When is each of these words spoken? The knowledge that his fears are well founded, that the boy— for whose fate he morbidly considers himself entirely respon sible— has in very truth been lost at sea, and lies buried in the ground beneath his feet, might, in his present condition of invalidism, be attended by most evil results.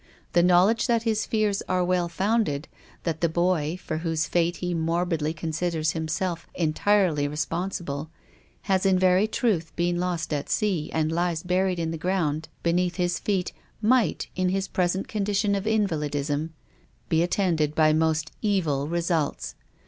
The 0.33 0.41
knowledge 0.41 0.87
that 0.87 1.03
his 1.03 1.27
fears 1.27 1.61
are 1.69 1.83
well 1.85 2.09
founded, 2.09 2.67
that 3.03 3.21
the 3.21 3.29
boy— 3.29 3.77
for 3.85 3.99
whose 3.99 4.25
fate 4.25 4.55
he 4.55 4.73
morbidly 4.73 5.31
considers 5.31 5.91
himself 5.91 6.47
entirely 6.55 7.27
respon 7.29 7.69
sible— 7.69 8.07
has 8.71 8.83
in 8.83 8.97
very 8.97 9.27
truth 9.27 9.75
been 9.75 9.99
lost 9.99 10.33
at 10.33 10.49
sea, 10.49 10.89
and 10.91 11.11
lies 11.11 11.43
buried 11.43 11.77
in 11.77 11.91
the 11.91 11.99
ground 11.99 12.49
beneath 12.63 12.95
his 12.95 13.19
feet, 13.19 13.53
might, 13.79 14.25
in 14.35 14.49
his 14.49 14.67
present 14.67 15.07
condition 15.07 15.53
of 15.53 15.67
invalidism, 15.67 16.51
be 17.07 17.21
attended 17.21 17.75
by 17.75 17.93
most 17.93 18.31
evil 18.41 18.87
results. 18.87 19.53